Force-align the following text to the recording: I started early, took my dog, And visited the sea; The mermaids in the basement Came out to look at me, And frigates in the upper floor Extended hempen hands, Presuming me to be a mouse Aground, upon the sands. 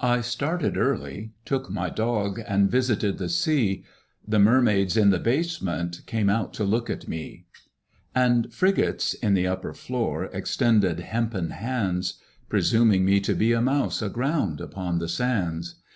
I 0.00 0.22
started 0.22 0.76
early, 0.76 1.34
took 1.44 1.70
my 1.70 1.88
dog, 1.88 2.40
And 2.48 2.68
visited 2.68 3.18
the 3.18 3.28
sea; 3.28 3.84
The 4.26 4.40
mermaids 4.40 4.96
in 4.96 5.10
the 5.10 5.20
basement 5.20 6.00
Came 6.06 6.28
out 6.28 6.52
to 6.54 6.64
look 6.64 6.90
at 6.90 7.06
me, 7.06 7.46
And 8.12 8.52
frigates 8.52 9.14
in 9.14 9.34
the 9.34 9.46
upper 9.46 9.72
floor 9.72 10.24
Extended 10.32 10.98
hempen 10.98 11.50
hands, 11.50 12.14
Presuming 12.48 13.04
me 13.04 13.20
to 13.20 13.36
be 13.36 13.52
a 13.52 13.60
mouse 13.62 14.02
Aground, 14.02 14.60
upon 14.60 14.98
the 14.98 15.08
sands. 15.08 15.76